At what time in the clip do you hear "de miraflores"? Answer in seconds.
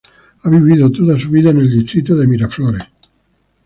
2.15-2.81